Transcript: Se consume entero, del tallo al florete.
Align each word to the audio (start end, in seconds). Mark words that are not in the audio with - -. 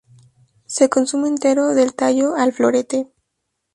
Se 0.65 0.89
consume 0.89 1.27
entero, 1.27 1.75
del 1.75 1.93
tallo 1.93 2.33
al 2.33 2.53
florete. 2.53 3.11